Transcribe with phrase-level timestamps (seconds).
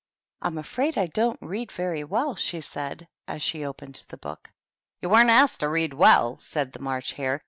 [0.41, 4.51] "I'm afraid I don't read very well," she said, as she opened the book.
[4.99, 7.39] "You weren't asked to read well^^ said the March Hare.